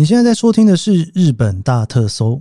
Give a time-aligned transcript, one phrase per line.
[0.00, 2.40] 你现在在收听的是《日本大特搜》，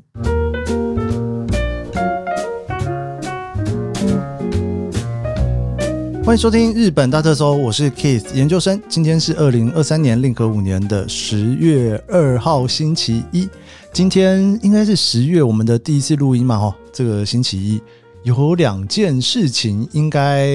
[6.23, 8.81] 欢迎收听《日本大特搜》，我是 Keith 研究生。
[8.87, 13.49] 今天是二零二三年令和五年的十月二号，星期一。
[13.91, 16.57] 今天应该是十月我们的第一次录音嘛？
[16.57, 17.81] 哈，这个星期一
[18.23, 20.47] 有两件事情应该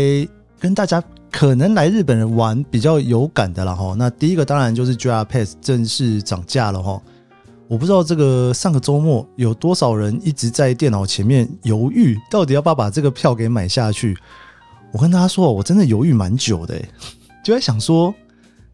[0.58, 1.04] 跟大家。
[1.36, 7.02] 可能来日本人玩比较有感的了哈，那第一个当然就是 JR Pass 正式涨价了哈。
[7.66, 14.16] 我不知道这个上个周末有多少人一直在电脑前面犹豫，到底要不要把这个票给买下去。
[14.92, 16.80] 我跟大家说，我真的犹豫蛮久的，
[17.44, 18.14] 就在想说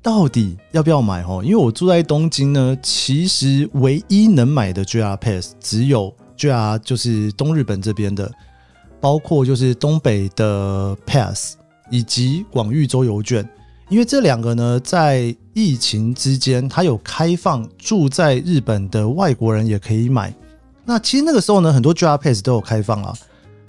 [0.02, 1.42] 到底要不要买哈。
[1.42, 8.30] 因为我住在东京呢，其实唯一能买的 JR Pass 只有 JR 就是东日本这边的，
[9.00, 11.56] 包括就是东北的 Pass。
[11.90, 13.46] 以及广域周游券，
[13.88, 20.32] 因为这两个呢，在疫情之间，它有开放住在日本的外国人也可以买。
[20.84, 23.14] 那其实那个时候呢，很多 JR Pass 都有开放啊，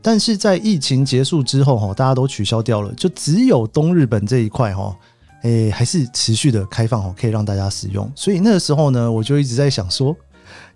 [0.02, 4.96] 但是在疫情结束之后哈，大家都取消掉了，就只有东日本这一块哈，
[5.44, 8.10] 诶，还是持续的开放哦，可以让大家使用。
[8.16, 10.16] 所以那个时候呢，我就一直在想说，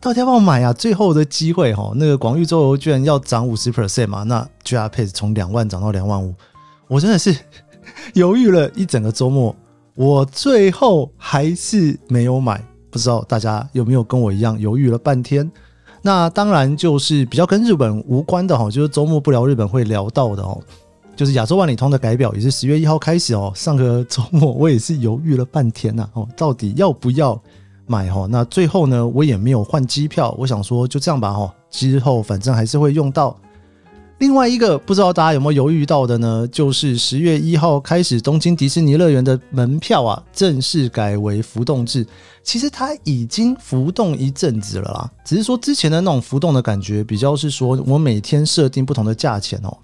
[0.01, 0.73] 到底要不要买啊？
[0.73, 6.33] 最后的机会哈，那个广域周游券要涨五十 percent 嘛，那 JR Pass 从两万涨到两万五。
[6.87, 7.35] 我真的是
[8.13, 9.55] 犹豫了一整个周末，
[9.95, 12.63] 我最后还是没有买。
[12.91, 15.51] 不知道大家有没有跟我一样犹豫了半天？
[16.01, 20.61] 那当然就是比较跟日本无关的哈，就是周末不聊日本会聊到的哦，
[21.13, 23.51] 就是亚洲万里通的改表也是十月一号开始哦。
[23.53, 27.37] 上个周末我也是犹豫了半天呐哦，到底要不要
[27.85, 28.27] 买哦？
[28.31, 33.37] 那最后呢，我也没有换机票，我想说就这样吧哦，之后反正还是会用到。
[34.19, 36.47] 另外一个不知道大家有没有犹豫到的呢？
[36.49, 42.05] 就是十月一号开始，东京迪士尼乐园的门票啊，正式改为浮动制。
[42.41, 49.77] 其实它已经浮动一阵子了啦，只是说之前的那种浮动的感觉，比较是说我每天设定不同的价钱哦。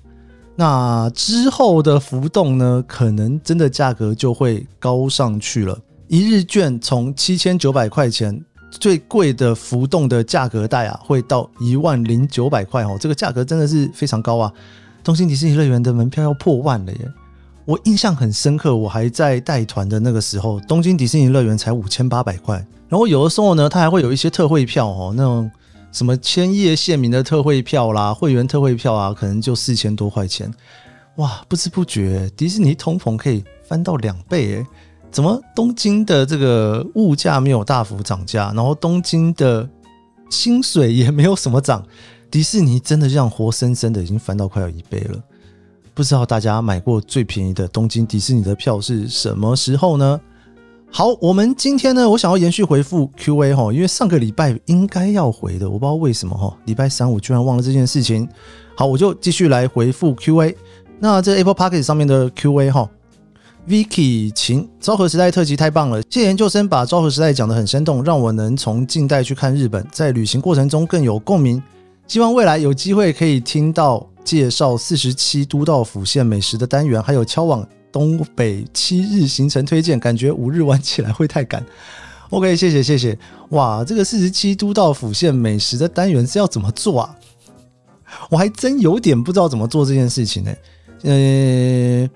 [0.56, 5.78] 那之后的浮动呢，可能真的价格就会高上去了。
[6.08, 8.46] 一日券从七千九百块钱。
[8.72, 14.52] 最贵的浮动的价格带啊，会到一万零九百块哦，这个价格真的是非常高啊！
[15.04, 17.12] 东京迪士尼乐园的门票要破万了耶！
[17.66, 22.56] 我印象很深刻，我还在带团的那个时候，东京迪士尼乐园才五千八百块，
[22.88, 25.50] 然后有的时候呢，它还会有一些特惠票哦，那种
[25.92, 30.52] 什么千叶县民的特惠票啦、会员特惠票啊，可能就四千多块钱，
[31.18, 31.44] 哇！
[31.48, 34.66] 不知不觉迪士尼通膨可以翻到两倍诶。
[35.12, 39.68] 怎么东京的这个物价没有大幅涨价，然后东京的
[40.30, 41.86] 薪水也没有什么涨，
[42.32, 45.20] 迪士尼真的这样活生生的已经翻到快要一倍了。
[45.94, 50.20] 不知道大家买过最便宜的东京迪士尼的票是什么时候呢？
[50.90, 58.28] 好，我们今天呢，我想要延续回复 Q&A 哈，因为上个礼拜应该要回的，我不知道为什么哈，礼拜三我居然忘了这件事情。
[58.76, 60.56] 好，我就继续来回复 Q&A。
[61.00, 62.90] 那这 Apple Park 上面的 Q&A 哈。
[63.68, 71.62] Vicky 秦昭和时代特辑太棒了，谢研究生把昭和时代讲得很生动，让我能从近代去看日本，在旅行过程中更有共鸣。
[72.08, 81.64] 希望未来有机会可以听到介绍四十七都道府县美食的单元，还有敲往东北七日行程推荐，感觉五日玩起来会太赶。
[82.32, 83.18] OK，谢谢谢谢。
[83.50, 87.16] 哇，这个四十七都道府县美食的单元是要怎么做啊？
[88.30, 90.52] 我还真有点不知道怎么做这件事情呢。
[91.04, 92.10] 呃。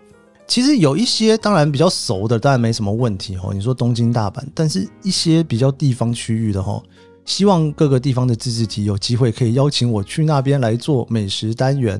[0.48, 3.52] 其实有一些当然比较熟的，当然没什么问题哦。
[3.54, 6.82] 你说东京、大阪，但是一些比较地方区域的哈，
[7.26, 12.00] 希望各个地方的自治体有机会可以邀请我去那边来做美食单元。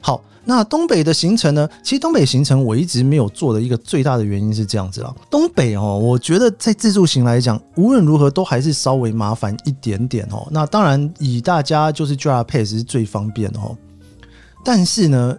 [0.00, 1.68] 好，那东北的行程呢？
[1.82, 5.12] 其实东北行程我一直没有做的一个最大的原因是这样子啦。
[5.28, 10.46] 东北哦，我觉得在自助行来讲，无论如何都还是稍微麻烦一点点哦。
[10.52, 13.76] 那当然以大家就是 JR Pass 是最方便的哦，
[14.64, 15.36] 但是呢。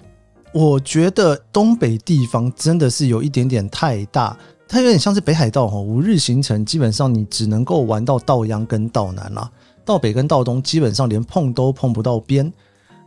[0.54, 9.50] 我觉得东北地方真的是有一点点太大，它有点像是北海道哈，五日行程基本上你只能够玩到道央跟道南啦，
[9.86, 12.52] 道北跟道东基本上连碰都碰不到边。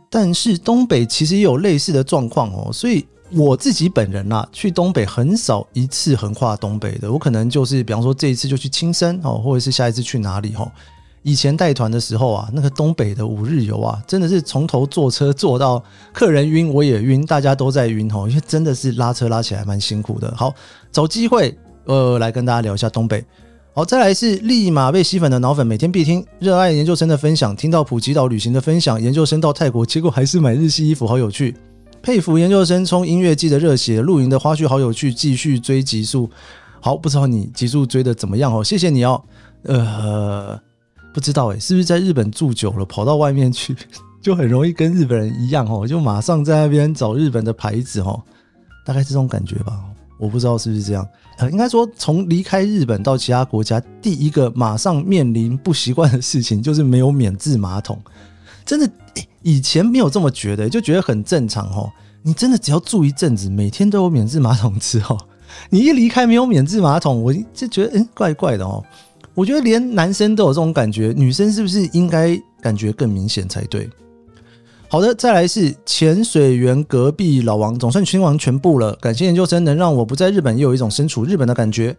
[0.09, 10.71] 但是东北其实也有类似的状况哦，所以我自己本人啦，去东北很少一次横跨东北的，我可能就是比方说这一次就去青森哦，或者是下一次去哪里哈。
[11.27, 15.83] 以前带团的时候啊，那个东北的五日游啊，真的是从头坐车坐到
[16.13, 20.31] 客人晕，我也晕，大家都在晕哦，因为真的是拉车拉起来蛮辛苦的。
[20.37, 20.53] 好，
[20.91, 23.25] 找机会呃来跟大家聊一下东北。
[23.73, 31.55] 好，再来是立马被吸粉的脑粉，每天必听热爱研究生的分享，听到普吉岛旅行的分享，研究生到泰国，结果还是买日系衣服，好有趣。
[32.03, 36.29] 佩服研究生冲音乐季的热血，露营的花絮好有趣，继续追极速。
[36.79, 38.63] 好，不知道你极速追的怎么样哦？
[38.63, 39.19] 谢谢你哦。
[39.63, 40.59] 呃。
[41.15, 43.73] 不知道诶，是不是在日本住久了，跑到外面去，
[44.21, 48.21] 就很容易跟日本人一样哦，就马上在那边找日本的牌子哦，
[48.85, 49.81] 大概是这种感觉吧。
[50.19, 51.07] 我不知道是不是这样，
[51.37, 57.97] 呃，应该说从离开日本到其他国家，第一个马上面临不习惯的事情就是没有免治马桶。
[58.65, 58.89] 真的，
[59.41, 61.89] 以前没有这么觉得，就觉得很正常哦。
[62.23, 65.17] 你真的只要住一阵子，每天都有免治马桶之后，
[65.69, 68.83] 你一离开没有免治马桶，我就觉得嗯怪怪的哦。
[69.35, 73.87] 我觉得连男生都有这种感觉，女生是不是应该感觉更明显才对？
[74.87, 78.95] 好的，再来是潜水员隔壁老王，总算听完全部了。
[79.01, 81.95] 感谢研究生能让我不在日本，又有一种身处日本的感觉。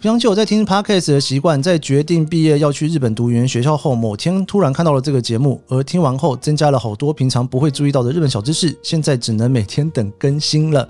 [0.00, 8.76] 平常就有在听 podcast 的习惯，在决定毕业要去日本读语言学校后，某天突然看到了这个节目，而听完后增加了好多平常不会注意到的日本小知识。
[8.82, 10.88] 现在只能每天等更新了。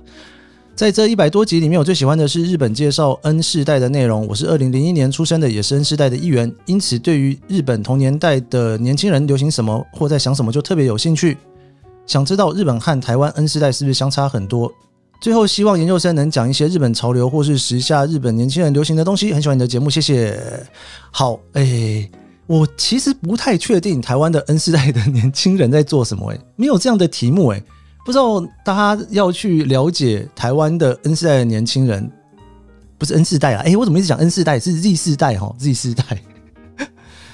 [0.75, 4.27] 在这一百多集里面，我最喜欢的是日本介绍 N 世代的内容。
[4.27, 11.37] 我是二零零一年出生的，也是 N 世代的一员，因此对于日本同年代的年轻人流行什么或在想什么就特别有兴趣。
[12.07, 14.73] 想知道日本和台湾 N 世代是不是相差很多？
[15.21, 19.33] 最后，希望研究生能讲一些日本潮流或是时下日本年轻人流行的东西。
[19.33, 20.41] 很喜欢你的节目，谢谢。
[21.11, 22.11] 好，哎，
[22.47, 27.63] 我其实不太确定台湾的 N 世代的年轻人在做什么，哎，没有这样的题目，哎，
[28.05, 32.11] 不知道大家要去了解台湾的 N 世代的年轻人，
[32.99, 36.05] 不是 N 世代啊，哎，我怎么一直讲 N 世代是 Z 世代哈？Z 世代，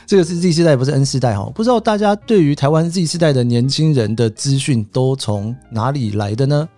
[0.07, 1.51] 这个是 Z 世代，不是 N 世代哈？
[1.55, 6.69] 不知道大家对于台湾 Z 世代的年轻人的资讯都从哪里来的呢？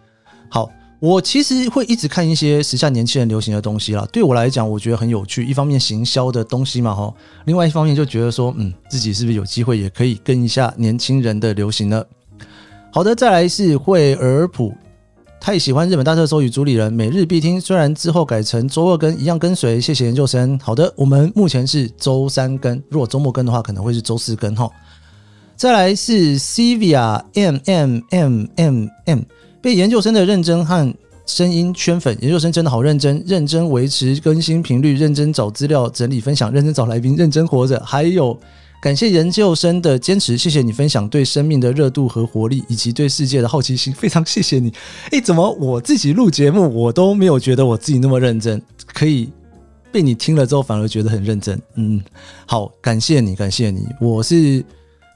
[0.48, 0.70] 好。
[1.00, 4.06] 我其实会一直看一些时下年轻人流行的东西啦。
[4.12, 5.42] 对我来讲，我觉得很有趣。
[5.46, 7.10] 一方面行销的东西嘛，哈；
[7.46, 12.04] 另外一方面就觉得说，嗯，自己是不是有机会也可以跟一下年轻人的流行呢？
[12.92, 14.74] 好的，再来是惠尔普，
[15.40, 17.60] 太喜欢日本大特搜与主理人，每日必听。
[17.60, 19.80] 虽然之后改成周二更，一样跟随。
[19.80, 20.58] 谢谢研究生。
[20.58, 24.68] 好的，我们目前是周三更，如果周末更的话，可能会是周四更哈。
[25.54, 29.20] 再来是 Cvia M M M M M。
[29.62, 30.92] 被研究生的认真和
[31.26, 37.80] 声音圈粉，研究生真的好认真，认真维持更新频率，认真找资料整理分享，认真找来宾，认真活着。
[37.84, 38.36] 还有
[38.80, 44.72] 感谢研究生的坚持，谢谢你分享对生命的热度和活力，以及对世界的好奇心，非常谢谢你。
[45.10, 49.30] 诶，怎么我自己录节目，我都没有觉得我自己那么认真，可以
[49.92, 51.60] 被你听了之后反而觉得很认真。
[51.74, 52.02] 嗯，
[52.46, 53.86] 好，感谢你，感谢你。
[54.00, 54.64] 我是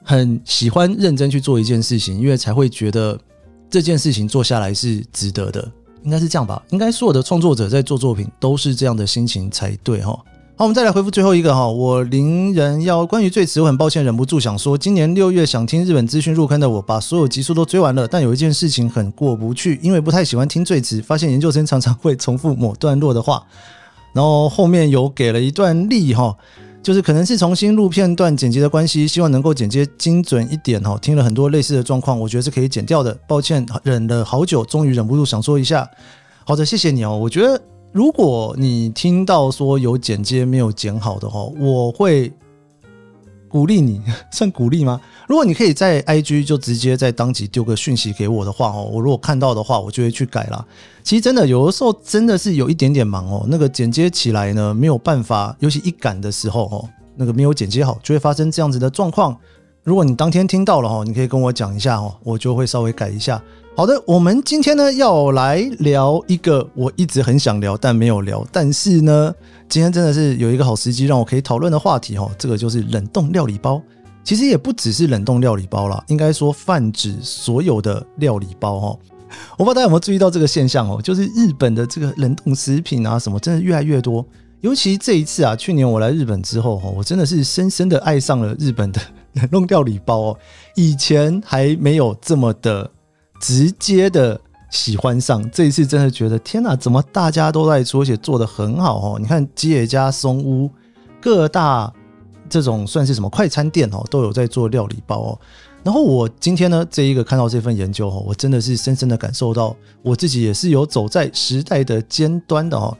[0.03, 3.19] 很喜欢认真去做一件事情，因为才会觉得。
[3.67, 5.69] 这件事情做下来是值得的，
[6.03, 6.63] 应该是这样吧？
[6.69, 10.17] 应该所有的创作者在做作品都是这样的心情才对哈。
[10.57, 11.67] 好，我们再来回复最后一个哈。
[11.67, 23.43] 我邻人要关于最词，我很抱歉，忍不住想说，今年六月想听日本资讯入坑的我，把所有集数都追完了，但有一件事情很过不去，因为不太喜欢听最词，发现研究生常常会重复某段落的话，
[24.13, 26.33] 然后后面有给了一段例哈。
[26.81, 30.97] 就是可能是重新录片段剪辑的关系，希望能够剪接精准一点哈。
[31.01, 33.11] 听了很多类似的状况，我觉得是可以剪掉的。
[33.27, 35.89] 抱歉，忍了好久，终于忍不住想说一下。
[36.45, 37.17] 好的，谢谢你哦。
[37.17, 37.59] 我觉得
[37.95, 42.29] 如果你听到说有剪接没有剪好的话，我会。
[43.47, 44.01] 鼓励你
[44.33, 44.99] 算鼓励吗？
[45.29, 50.65] 如果你可以在 IG 就直接在当即丢个讯息给我的话哦，我如果看到的话，我就会去改啦。
[51.03, 59.33] 其实真的有的时候真的是有一点点忙哦，那个剪接起来呢没有办法，尤其一赶的时候哦，那个没有剪接好，就会发生这样子的状况。
[59.83, 63.41] 如果你当天听到了哦，你可以跟我讲一下哦，我就会稍微改一下。
[63.77, 69.35] 好的，我们今天呢要来聊一个我一直很想聊但没有聊，但是呢，
[69.67, 72.31] 今天真的是有一个好时机让我可以讨论的话题哈。
[72.39, 73.81] 这个就是冷冻料理包，
[74.23, 78.97] 其实也不只是冷冻料理包啦，应该说泛指所有的料理包哈。
[79.57, 84.25] 我不知道大家有没有注意到这个现象哦，就是日本的这个冷冻食品啊什么，真的越来越多。
[84.61, 89.01] 尤其这一次啊，去年我来日本之后哈，我真的是深深的爱上了日本的
[89.35, 90.37] 冷冻料理包哦。
[90.75, 92.89] 以前还没有这么的。
[93.39, 94.39] 直接的
[94.69, 99.17] 喜欢上这一次，真的觉得天哪，怎么大家都在做，而且做的很好哦！
[99.19, 100.69] 你看吉野家、松屋
[101.21, 101.91] 各大
[102.49, 105.39] 这种算是什么快餐店哦，都有在做料理包哦。
[105.83, 112.97] 然后我今天呢，这一个看到这份研究哦，我真的是深深的感受到，我自己也是有走在时代的尖端的哦。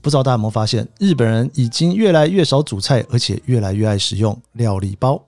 [0.00, 5.20] 不知道大家有没有发现，日本人已经越来越少煮菜，而且越来越爱使用料理包。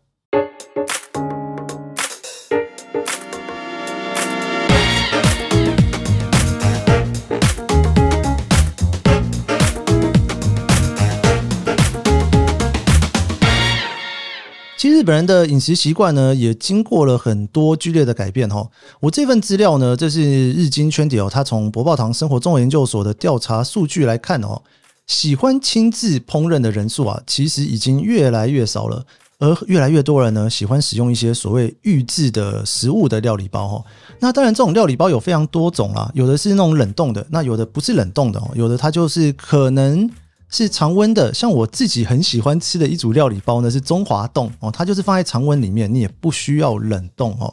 [14.83, 18.69] 其实日本人的饮食习惯呢，也经过了很多剧烈的改变哈。
[18.99, 24.61] 我这份资料呢，这是日经圈底哦，他从博报堂生活综合研究所的调查数据来看哦，
[25.07, 29.07] 喜欢亲自烹饪的人数啊，其实已经越来越少了。
[29.39, 33.85] 而越来越多人呢喜欢使用一些所谓预制的食物的料理包哈。
[34.19, 40.11] 那当然，这种料理包有非常多种啦，有的是那种冷冻的，那有的不是冷冻的哦，有的它就是可能
[40.53, 41.35] 是常温的。
[41.35, 47.53] 像我自己很喜欢吃的一组料理包呢，是中华冻哦，它就是放在常温里面，你也不需要冷冻哦。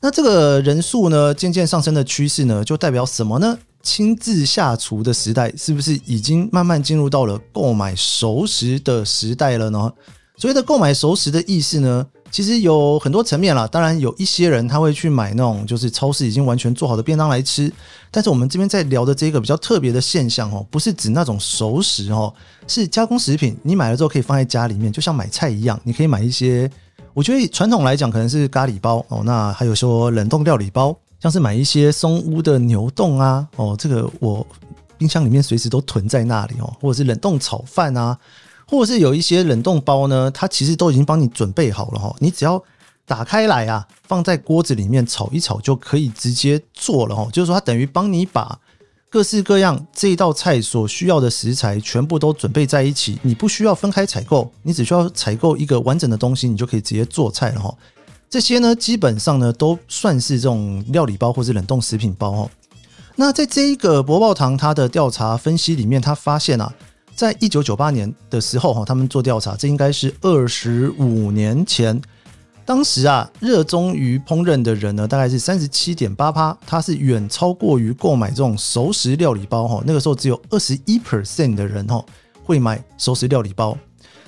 [0.00, 3.58] 那这个人数呢渐渐上升的趋势呢，就代表什么呢？
[3.82, 9.92] 亲自下厨的时代是不是已经慢慢进入到了购买熟食的时代了呢？
[10.36, 13.66] 所谓的购买熟食的意思呢，其实有很多层面啦。
[13.66, 17.72] 当然，有一些人他会去买那种就是超市已经完全做好的便当来吃。
[18.10, 22.32] 但是我们这边在聊的这个比较特别的现象哦，不是指那种熟食哦，
[22.66, 23.56] 是加工食品。
[23.62, 26.70] 你买了之后可以放在家里面，就像买菜一样，你可以买一些。
[27.12, 30.96] 我觉得传统来讲可能是咖喱包哦，那还有说冷冻料理包。
[31.18, 34.46] 像是买一些松屋的牛冻啊，哦，这个我
[34.98, 38.16] 冰箱里面随时都囤在那里哦，或者是冷冻炒饭啊，
[38.68, 42.62] 或者是有一些冷冻包呢，它其实都已经帮你准备好了哈，你只要
[43.06, 48.58] 打开来啊，放在锅子里面炒一炒就可以直接做了哈，就是说它等于帮你把
[49.08, 57.72] 各式各样这一道菜所需要的食材全部都准备在一起，你不需要分开采购，你只需要采购一个完整的东西，你就可以直接做菜了哈。
[58.28, 62.50] 这些呢，基本上呢，都算是这种料理包或是冷冻食品包哦。
[63.14, 66.74] 那在这一个博报堂它的调查分析里面，他发现啊，
[67.16, 72.00] 在一九九八年的时候哈，他们做调查，这应该是二十五年前。
[72.66, 79.82] 当时啊，热衷于烹饪的人呢，大概是三十七点八趴，它是远超过于购买这种熟食料理包哈。
[79.86, 82.04] 那个时候只有二十一 percent 的人哈
[82.44, 83.78] 会买熟食料理包。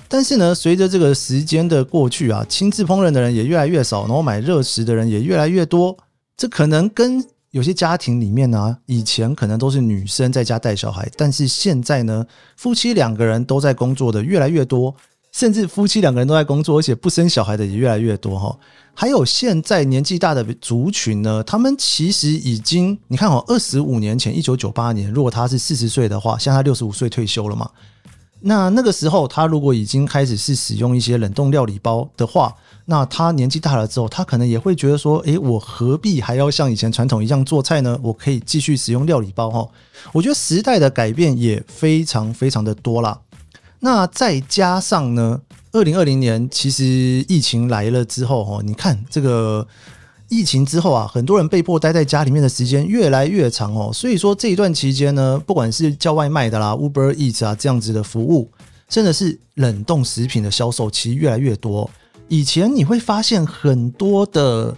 [0.09, 5.95] 但是呢，随着这个时间的过去啊，亲自烹饪的人也越来越少，然后买热食的人也越来越多。
[6.37, 12.27] 这可能跟有些家庭里面呢，以前可能都是女生在家带小孩，但是现在呢，
[12.57, 14.95] 夫妻两个人都在工作的越来越多，
[15.33, 18.59] 甚至夫妻两个人都在工作，而且不生小孩的也越来越多哈。
[18.93, 27.71] 还有现在年纪大的族群呢，他们其实已经，你看哦，二十五年前，一九九八年，如果他是四十岁的话，现在六十五岁退休了嘛。
[28.41, 32.55] 那那个时候，他如果已经开始是使用一些冷冻料理包的话，
[32.85, 37.99] 那他年纪大了之后，他可能也会觉得说：，诶，我何必还要像以前传统一样做菜呢？
[38.03, 39.69] 我可以继续使用料理包哈。
[40.13, 43.21] 我觉得时代的改变也非常非常的多啦。
[43.81, 45.41] 那再加上呢，
[45.73, 46.85] 二零二零年其实
[47.29, 49.67] 疫情来了之后，哈，你看这个。
[50.29, 53.91] 疫情之后啊，很多人被迫待在家里面的时间越来越长哦。
[53.93, 58.51] 所以说这一段期间呢，不管是叫外卖的啦，Uber Eats 啊这样子的服务，
[58.89, 61.91] 真的是冷冻食品的销售其实越来越多。
[62.29, 64.77] 以前你会发现很多的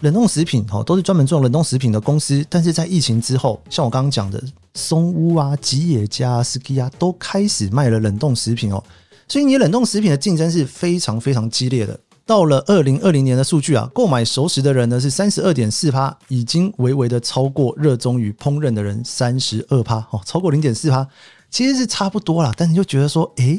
[0.00, 4.42] 冷冻食品哦，都是专门做冷冻食品的公司，但是在疫情之后，像我刚刚讲的
[4.74, 8.82] 松屋啊、吉野家、Ski 啊，都开始卖了冷冻食品哦。
[9.28, 11.98] 所以你冷冻食品的竞争是非常非常激烈的。
[12.28, 21.08] 到了二零二零年的数据啊，购买熟食的人呢是三十二点四趴，已经微微的超过热衷于烹饪的人三十二趴哦，超过零点四趴，
[21.48, 22.52] 其实是差不多啦。
[22.54, 23.58] 但你就觉得说，诶，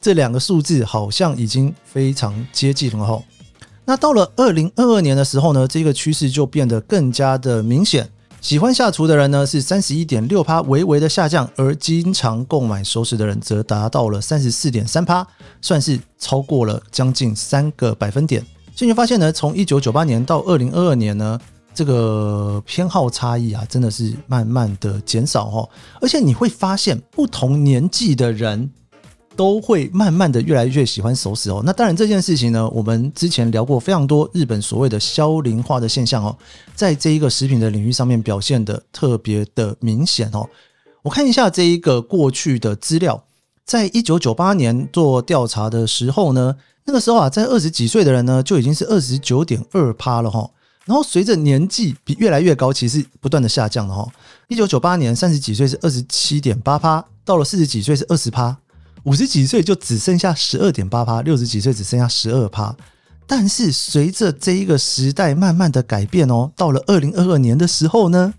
[0.00, 3.22] 这两个数字好像已经非常接近了哈。
[3.84, 8.10] 那到了二零二二年的时候呢，这个趋势就变得更加的明显。
[8.42, 15.24] 喜欢下厨的人呢是三十一点六趴，微微的下降；而经常购买熟食的人则达到了三十四点三趴，
[15.60, 18.44] 算是超过了将近三个百分点。
[18.74, 21.38] 所以你发现呢，从一九九八年到二零二二年呢，
[21.72, 25.70] 这个偏好差异啊，真的是慢慢的减少哦。
[26.00, 28.68] 而且你会发现，不同年纪的人。
[29.36, 31.62] 都会慢慢的越来越喜欢熟食哦。
[31.64, 36.36] 那当然这件事情呢，我们之前聊过非常多日本所谓的消龄化的现象哦，
[36.74, 40.48] 在这一个食品的领域上面表现的特别的明显哦。
[41.02, 43.24] 我看一下这一个过去的资料，
[43.64, 50.48] 在一九九八年做调查的时候呢，那个时候啊，在二十几岁的人呢就已经是二十九点二趴了哈。
[50.84, 54.08] 然后随着年纪比越来越高，其实不断的下降了哈。
[54.48, 58.56] 一九九八年三十几岁是二十七点八趴，到了四十几岁是二十趴。
[59.04, 62.74] 五十几岁就只剩下十二点八趴，六十几岁只剩下十二趴。
[63.26, 68.34] 但是随着这一个时代慢慢的改变哦，到了二零二二年的时候呢，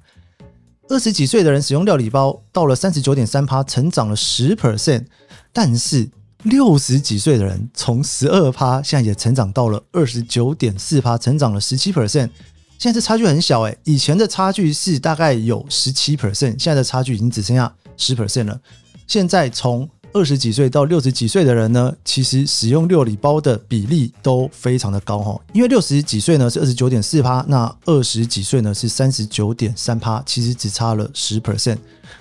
[0.89, 5.05] 二十几岁的人使用料理包到了三十九点三趴，成长了十 percent。
[5.51, 6.09] 但是
[6.43, 12.29] 六十几岁的人从十二趴现在也成长到了二十九点四趴，成长了十七 percent。
[12.77, 18.59] 现在这差距很小诶，以前的差距是大概有十七 percent，现在的差距已经只剩下十 percent 了。
[19.07, 25.39] 现在从二十几岁到六十几岁的人呢，其实使用料理包的比例都非常的高哈。
[25.53, 31.77] 因为六十几岁呢是二十九点四趴，那二十几岁呢是三十九点三趴，其实只差了十 percent。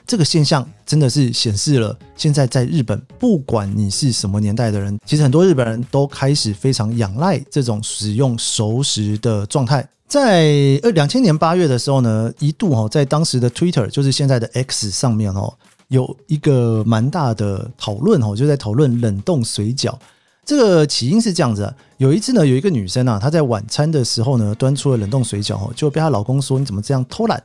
[0.07, 9.87] 这个现象真的是显示了，现在在日本，不管你是什么年代的人，其实很多日本人都开始非常仰赖这种使用熟食的状态。
[10.09, 15.55] 在二两千年八月的时候呢，一度哈在当时的 Twitter，就是现在的 X 上面哦，
[15.93, 19.95] 有一个蛮大的讨论哦，就在讨论冷冻水饺。
[20.43, 27.41] 这个起因是这样子，有一次呢，有一个女生啊，她在晚餐的时候呢，端出了冷冻水饺哦，就被她老公说：“你怎么这样偷懒？”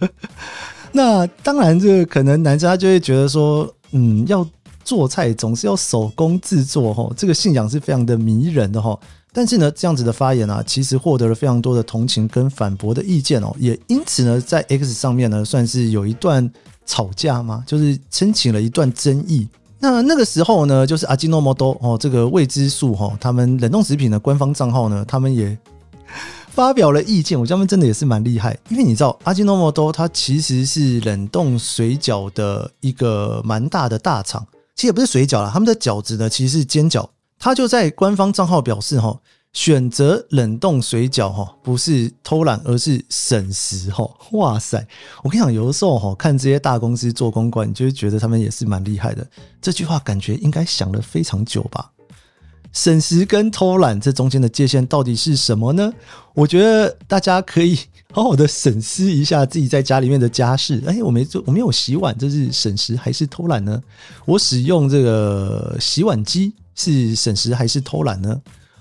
[0.92, 4.46] 那当然，这个可能男生他就会觉得说，嗯，要
[4.84, 8.98] 做菜总是要手工制作哈，这个信仰是非常的迷人的哈。
[9.32, 16.50] 但是呢，这样子的发言啊，其实获得了非常多的同情跟反驳的意见哦，也因此呢，在 X 上面呢，算是有一段
[16.88, 17.62] 吵架吗？
[17.66, 19.46] 就是申请了一段争议。
[19.78, 25.56] 那那个时候呢，就是阿基诺摩多哦，这个未知数哈，他们冷冻食品的官方账号呢，他们也
[26.48, 27.38] 发表了意见。
[27.38, 37.06] 我觉得他们真的也是蛮厉害，因为你知道阿基诺摩多它其实是冷冻水饺的一个蛮大的大厂，其实也不是水饺啦，他们的饺子呢其实是煎饺。
[37.38, 39.16] 他就在官方账号表示：“哈，
[39.52, 44.86] 选择冷冻水饺哈，不是偷懒，而是省时哈。”哇塞！
[45.24, 49.26] 我跟你讲，有的时候哈，看这些大公司做公关，你就会觉得他们也是蛮厉害的。
[49.60, 51.90] 这句话感觉应该想了非常久吧？
[52.72, 55.92] 省时跟偷懒这中间的界限到底是什么呢？
[56.34, 57.78] 我觉得大家可以
[58.12, 60.80] 好好的审视一下自己在家里面的家事。
[60.86, 63.82] 哎，我没做，我没有洗碗，这是省时还是偷懒呢？
[64.26, 66.52] 我使用这个洗碗机。
[66.80, 68.40] 是省时还是偷懒呢？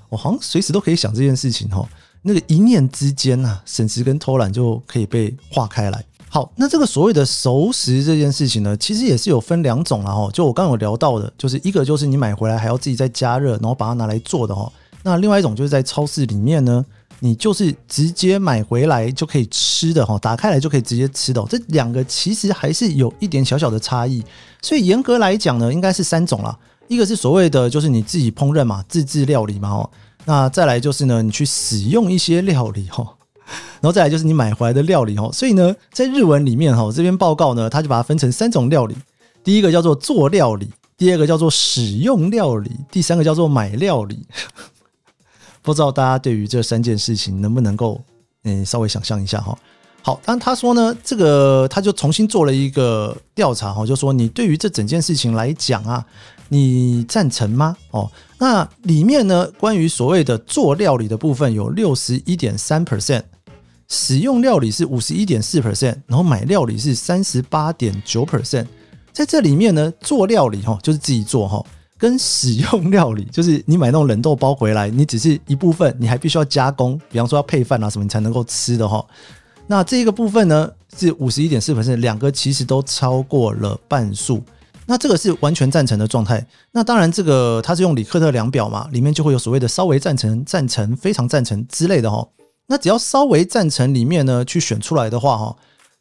[0.09, 1.87] 我好像随时都可以想这件事情哈。
[2.23, 6.03] 那个一念之间呐，省时跟偷懒就可以被划开来。
[6.29, 10.29] 好，那这个所谓的熟食这件事情呢，其实也是有分两种啦哈。
[10.33, 14.69] 就我刚有聊到的，就是一个就是你买回来还要自己再加热，然后把它拿来做的哈。
[15.03, 16.85] 那另外一种就是在超市里面呢，
[17.21, 21.41] 你就是直接买回来就可以吃的哈，打开来就可以直接吃的。
[21.47, 24.21] 这两个其实还是有一点小小的差异，
[24.61, 26.57] 所以严格来讲呢，应该是三种啦。
[26.87, 29.89] 一个是所谓的，就是你自己烹饪嘛，自制料理嘛，哦，
[30.25, 33.15] 那再来就是呢，你去使用一些料理，哦，
[33.79, 38.95] 然后再来就是你买回来的料理，哦，所以呢，在日文里面，哈，这篇报告呢，它就把它分成三种料理，
[39.43, 44.25] 第一个叫做做料理，第二个叫做使用料理，第三个叫做买料理。
[45.61, 48.01] 不知道大家对于这三件事情能不能够，
[48.45, 49.57] 嗯，稍微想象一下，哈。
[50.01, 56.05] 好，但他说呢，这个他就重新做了一个调查，哈，就说你对于这整件事情来讲啊。
[56.49, 57.75] 你赞成吗？
[57.91, 63.23] 哦，那里面呢，关于所谓的做料理的部分有六十一点三 percent，
[63.87, 68.65] 使用料理是五十一点四 percent，然后买料理是三十八点九 percent。
[69.11, 71.65] 在这里面呢，做料理哈就是自己做哈，
[71.97, 79.05] 跟使用料理 就是你买那种冷冻包回来，你只是一部分，你还必须要加工，比方说要配饭啊什么，你才能够吃的哈。
[79.65, 84.41] 那这个部分呢是五十一点四 percent，两个其实都超过了半数。
[84.89, 86.47] 那这个是完全赞成的状态。
[86.71, 92.25] 那当然，这个它是用里克特量表嘛，里面就会有所谓的稍微赞成、赞成、非常赞成之类的哈。
[92.67, 95.55] 那只要稍微赞成里面呢，去选出来的话哈，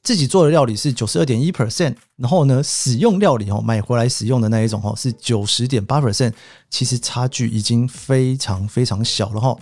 [0.05, 6.33] 自己做的料理是九十二点一 percent，然后呢，使用料理哈，买回来使用的那一种哈是九十点八 percent，
[6.71, 9.57] 其实差距已经非常非常小了哈。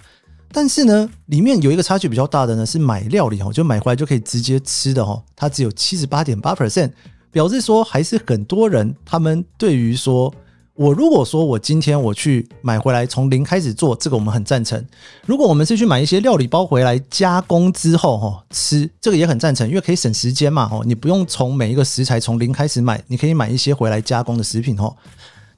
[0.52, 6.92] 但是呢，里面有一个差距比较大的呢，是买料理哈，就买回来就可以直接吃的哈，它只有七十八点八 percent。
[7.34, 10.32] 表示说，还是很多人，他们对于说，
[10.74, 14.82] 我如果说我今天我去买回来从零开始做，这个我们很赞成。
[15.26, 24.94] 如果我们是去买一些料理包回来加工之后哈吃，这个也很赞成，因为可以省时间嘛哈，你不用从每一个食材从零开始买，你可以买一些回来加工的食品哈。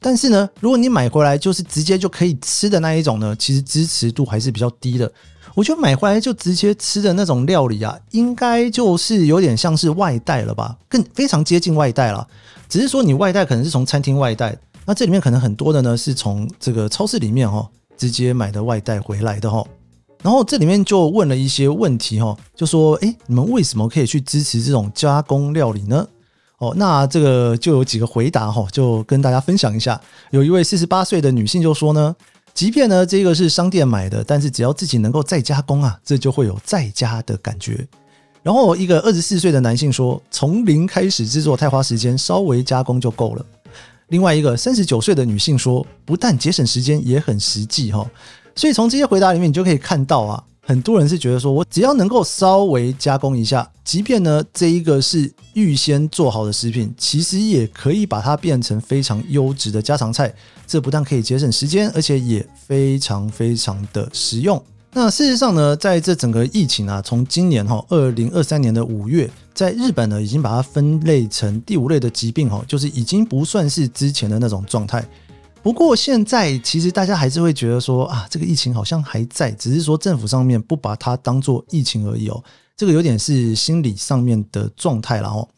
[0.01, 5.13] 但是呢，如果你买回来就是直接就可以吃的那一种呢，其实支持度还是比较低的。
[5.57, 12.29] 我觉得买回来就直接吃的那种料理啊，应该就是有点像是外带了吧，更非常接近外带了。
[12.69, 17.67] 只是说你外带可能是从餐厅外带，那这里面可能很多的呢是从这个超市里面哈
[17.97, 19.65] 直接买的外带回来的哈。
[20.23, 26.07] 然后这里面就问了一些问题哈，就说哎，你们为什么可以去支持这种加工料理呢？
[26.59, 29.99] 哦，那这个就有几个回答哈，就跟大家分享一下。
[30.33, 32.15] 有一位四十八岁的女性就说呢。
[32.57, 37.87] 即便呢，这个是商店买的，但是只要自己能够再加工啊，这就会有在家的感觉。
[38.43, 43.45] 然后一个二十四岁的男性说，从零开始制作太花时间，稍微加工就够了。
[44.09, 48.11] 另外一个三十九岁的女性说，不但节省时间，也很实际哈。
[48.55, 60.35] 所以从这些回答里面，你就可以看到啊，很多人是觉得说，我只要能够稍微加工一下，即便呢这一个是预先做好的食品，其实也可以把它变成非常优质的家常菜。
[60.67, 64.61] 这不但可以节省时间，而且也非常非常的实用。
[64.93, 75.07] 那事实上呢，在这整个疫情啊，从今年哈二零二三年的五月，在日本呢已经把它分类成第五类的疾病哈，就是已经不算是之前的那种状态。
[75.67, 82.41] 不过现在其实大家还是会觉得说啊，这个疫情好像还在，只是说政府上面不把它当做疫情而已哦。
[82.77, 85.49] 这个有点是心理上面的状态了哦。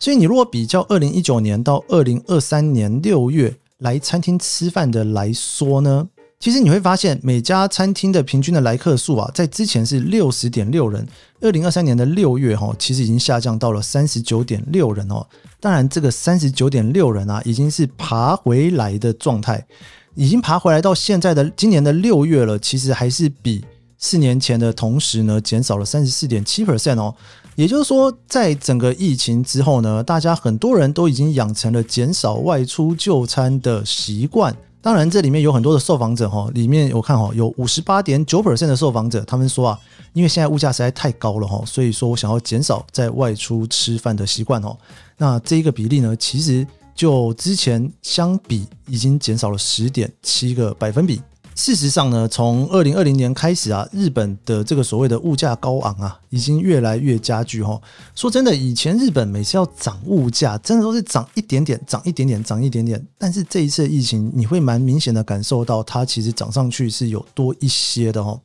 [0.00, 6.08] 所以你如果比较二零一九年到二零二三年六月来餐厅吃饭的来说呢，
[6.40, 11.04] 其实你会发现每家餐厅的平均的来客数啊，在之前是六十点六人，
[11.40, 15.26] 二零二三年的六月哈，其实已经下降到了三十九点六人哦。
[15.58, 19.66] 当然，这个三十九点六人啊，已经是爬回来的状态，
[20.14, 22.56] 已经爬回来到现在的今年的六月了。
[22.56, 23.64] 其实还是比
[23.98, 27.12] 四年前的同时呢，减少了三十四点七 percent 哦。
[27.56, 34.56] 也就是说，在整个疫情之后呢，大家很多人都已经养成了减少外出就餐的习惯。
[34.80, 39.78] 当然，这里面有很多的受访者哈，里面我看哈，有五十八点九 percent 的受访者，他们说啊，
[40.12, 44.76] 因为现在物价实在太高了哈，所以说我想要减少在外出吃饭的习惯哦。
[45.16, 51.20] 那这一个比例呢，其实就之前相比已经减少了十点七个百分比。
[51.58, 57.76] 事实上呢，从二零二零年开始啊，日本的这个所谓的物价高昂啊，已经越来越加剧哈。
[58.14, 63.04] 说真的，以前日本每次要涨物价，真的都是涨一点点，涨一点点，涨一点点。
[63.18, 68.40] 但是这一次疫情，你会蛮明显的感受到它其实涨上去是有多一些的哈。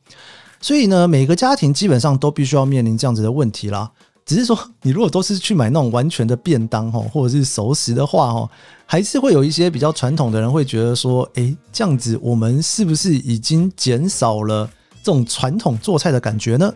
[0.60, 3.88] 所以呢，每个家庭基本上都必须要面临这样子的问题啦。
[4.26, 8.48] 只是说，你如果都是去买那种完全的便当哈，或者是熟食的话哈，
[8.86, 14.66] 还是会有一些比较传统的人会觉得说，哎，这样子我们是不是已经减少了
[15.02, 16.72] 这种传统做菜的感觉呢？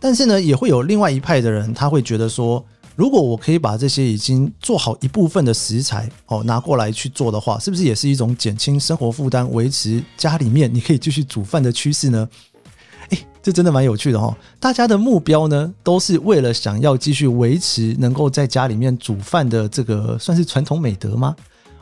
[0.00, 2.64] 但是呢，也会有另外一派的人，他会觉得说，
[2.96, 12.28] 如果我可以把这些已经做好一部分的食材哦拿过来去做的话，是不是也是一种减轻生活负担、维持家里面你可以继续煮饭的趋势呢？
[13.10, 14.36] 哎，这真的蛮有趣的哈！
[14.60, 21.34] 大家的目标呢，都是为了想要继续维持能够在家里面煮饭的这个算是传统美德吗？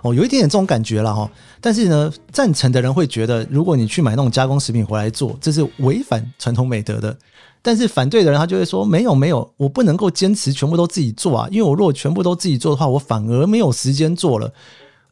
[0.02, 1.28] 哦，有一点点这种感觉了哈。
[1.60, 7.16] 但是呢，赞成的人会觉得，如果你去买那种加工食品回来做，这是违反传统美德的。
[7.60, 14.52] 但是反对的人他就会说，没有没有，我不能够坚持全部都自己做啊，因为我如果全部都自己做的话，我反而没有时间做了。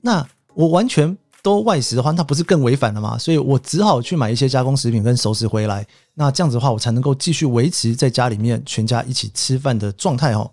[0.03, 0.25] 那
[0.55, 1.17] 我完全。
[1.45, 3.19] 都外食的话，那不是更违反了吗？
[3.19, 5.87] 所以我只好去买一些加工食品跟熟食回来。
[6.15, 10.51] 那这样子的话，我才能够继续维持在家里面全家一起吃饭的状态哦。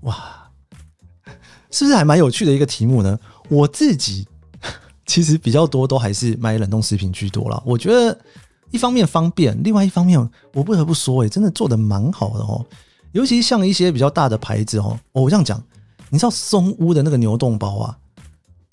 [0.00, 0.50] 哇，
[1.70, 3.16] 是不是还蛮有趣的一个题目呢？
[3.48, 4.26] 我自己
[5.06, 7.62] 其实比较多都还是买冷冻食品居多了。
[7.64, 8.18] 我觉得
[8.72, 10.18] 一方面方便，另外一方面
[10.54, 12.66] 我不得不说，哎，真的做的蛮好的哦。
[13.12, 15.62] 尤其像一些比较大的牌子哦，我这样讲，
[16.10, 17.96] 你知道松屋的那个牛冻包啊？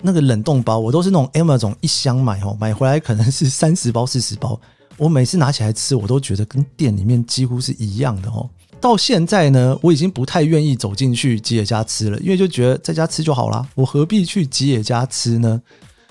[0.02, 4.60] 那个冷冻包，我都是那种 Amazon 一箱买哦，买回来可能是 三十包、四十包。
[4.98, 8.48] 我每次拿起来吃，我都觉得跟店里面几乎是一样的哦。
[8.80, 15.60] 到现在呢，我已经不太愿意走进去吉野家吃了，因为就觉得在家吃就好啦，我何必去吉野家吃呢？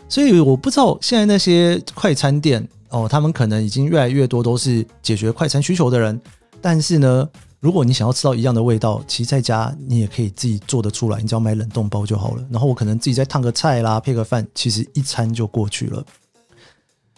[0.09, 6.19] 所以我不知道现在那些快餐店哦，他们可能已经越来越多都是解决快餐需求的人，
[6.61, 7.29] 但是呢。
[7.61, 12.43] 如果你想要吃到一样的味道，其实在家你也可以自己做得出来，你只要买冷冻包就好了。
[12.49, 16.03] 然后我可能自己再烫个菜啦，配个饭，其实一餐就过去了。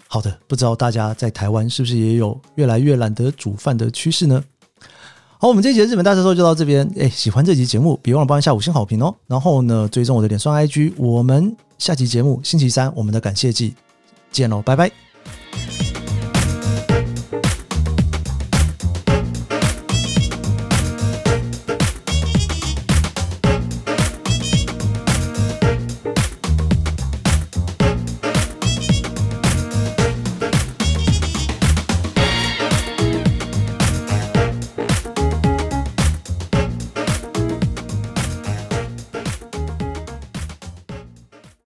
[0.06, 4.44] 好的，不知道大家在台湾是不是也有越来越懒得煮饭的趋势呢？
[5.40, 6.88] 好，我们这一节日本大特说就到这边。
[7.00, 9.16] 哎，喜欢这集节目，别忘了帮一下五星好评哦。
[9.28, 10.94] 然后呢，追踪我的脸双 IG。
[10.98, 13.74] 我们下期节目星期三我们的感谢季
[14.32, 15.13] 见喽，拜拜。